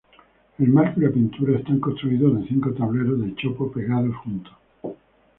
El 0.57 0.69
marco 0.69 0.99
y 0.99 1.03
la 1.03 1.11
pintura 1.11 1.59
están 1.59 1.79
construidos 1.79 2.41
de 2.41 2.47
cinco 2.47 2.73
tableros 2.73 3.21
de 3.21 3.35
chopo 3.35 3.71
pegados 3.71 4.15
juntos. 4.23 4.51